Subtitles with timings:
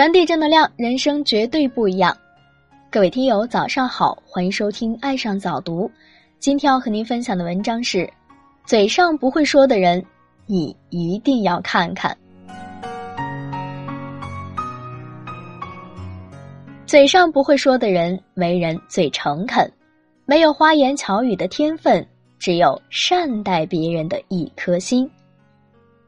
[0.00, 2.16] 传递正能量，人生绝对不一样。
[2.90, 5.86] 各位听友，早上好，欢迎收听《爱上早读》。
[6.38, 8.10] 今天要和您分享的文章是：
[8.64, 10.02] 嘴上不会说的人，
[10.46, 12.16] 你一定要看看。
[16.86, 19.70] 嘴上不会说的人，为人最诚恳，
[20.24, 22.02] 没有花言巧语的天分，
[22.38, 25.06] 只有善待别人的一颗心；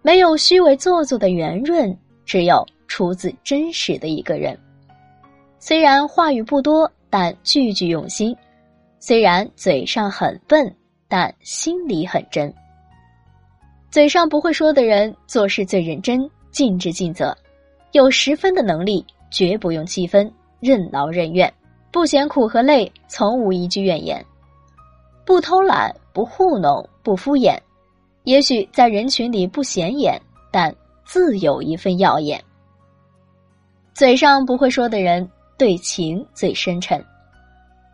[0.01, 2.67] 没有虚伪做作的圆润，只有。
[2.93, 4.55] 出自真实的一个人，
[5.59, 8.35] 虽然话语不多，但句句用心；
[9.01, 10.71] 虽然嘴上很笨，
[11.09, 12.55] 但心里很真。
[13.91, 17.35] 嘴上不会说的人，做事最认真，尽职尽责，
[17.93, 21.51] 有十分的能力，绝不用七分，任劳任怨，
[21.91, 24.23] 不嫌苦和累，从无一句怨言，
[25.25, 27.57] 不偷懒，不糊弄，不敷衍。
[28.25, 30.21] 也许在人群里不显眼，
[30.51, 32.39] 但自有一份耀眼。
[33.95, 37.05] 嘴上不会说的人，对情最深沉，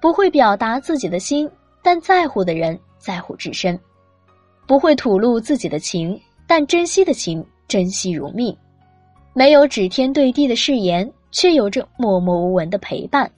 [0.01, 1.51] 不会表达自己的心，
[1.83, 3.77] 但在乎的人在乎至深；
[4.65, 8.55] 不会吐露自己的情，但珍惜的情珍惜如命；
[9.35, 13.29] 没有指天对地的誓言，却有着默默无闻的陪伴；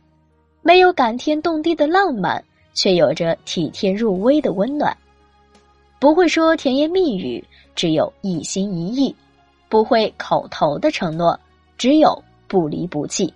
[0.60, 2.44] 没有感天动地的浪漫，
[2.74, 4.94] 却有着体贴入微的温暖；
[5.98, 7.42] 不会说甜言蜜语，
[7.74, 9.14] 只有一心一意；
[9.70, 11.40] 不会口头的承诺，
[11.78, 12.22] 只有。
[12.50, 13.32] 不离不弃，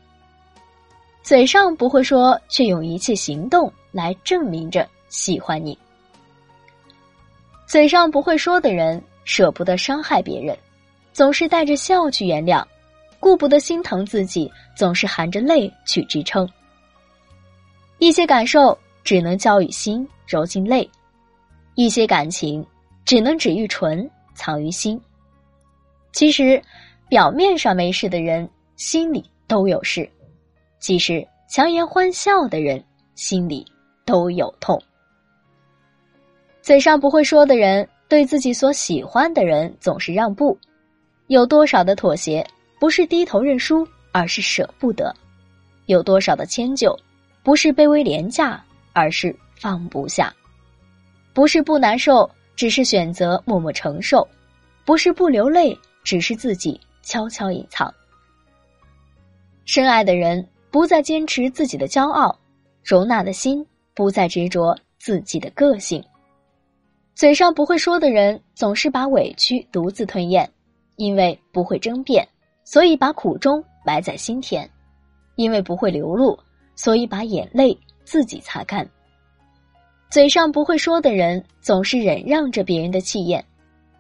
[1.23, 5.79] 嘴上不会说，却用一切行动来证明着喜欢你。
[7.65, 10.59] 嘴上不会说的人，舍不得伤害别人，
[11.13, 12.61] 总是带着笑去原谅；
[13.21, 16.49] 顾不得心疼自己，总是含着泪去支撑。
[17.99, 20.85] 一些感受只能交于心，揉进泪；
[21.77, 22.67] 一些感情
[23.05, 25.01] 只能止于唇，藏于心。
[26.11, 26.61] 其实，
[27.09, 28.51] 表面上没事的人。
[28.77, 30.09] 心里都有事，
[30.81, 32.83] 其实强颜欢笑的人
[33.15, 33.65] 心里
[34.05, 34.81] 都有痛。
[36.61, 40.59] 嘴上不会说的人，对自己所喜欢的人总是让步。
[41.29, 42.47] 有多少的妥协，
[42.79, 45.15] 不是低头认输，而是舍不得；
[45.87, 46.99] 有多少的迁就，
[47.43, 48.63] 不是卑微廉价，
[48.93, 50.35] 而是放不下。
[51.33, 54.27] 不是不难受，只是选择默默承受；
[54.85, 57.93] 不是不流泪，只是自己悄悄隐藏。
[59.67, 62.39] 深爱的人不再坚持自己的骄傲，
[62.83, 66.05] 容纳的心不再执着自己的个性。
[67.15, 70.49] 嘴上不会说的人，总是把委屈独自吞咽，
[70.97, 72.27] 因为不会争辩，
[72.65, 74.67] 所以把苦衷埋在心田；
[75.37, 76.39] 因为不会流露，
[76.75, 78.87] 所以把眼泪自己擦干。
[80.11, 83.43] 嘴上不会说的人，总是忍让着别人的气焰，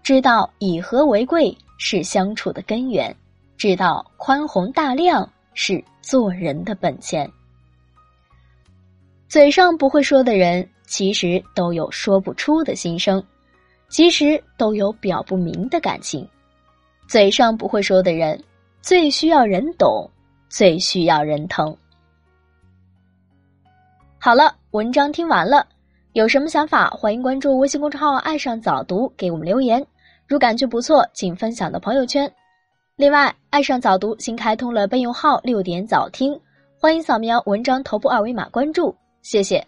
[0.03, 3.17] 知道以和为贵是相处的根源，
[3.57, 5.29] 知道宽宏大量。
[5.55, 7.31] 是做人的本钱。
[9.29, 13.25] 嘴上不会说的人，其实都有说不出的心声，
[13.89, 16.29] 其实都有表不明的感情。
[17.09, 18.43] 嘴上不会说的人，
[18.81, 20.11] 最需要人懂，
[20.49, 21.77] 最需要人疼。
[24.19, 25.67] 好了，文章听完了，
[26.13, 29.85] 有什么想法，欢迎关注微信公众号“爱上早读”，给我们留言。
[30.27, 32.33] 如感觉不错，请分享到朋友圈。
[32.97, 36.39] 另外，爱上早读新开通了备用号“六点早听”，
[36.81, 39.67] 欢迎扫描文章头部二维码关注，谢谢。